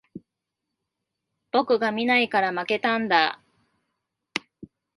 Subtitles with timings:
[1.51, 3.39] 俺が見ないから負けたんだ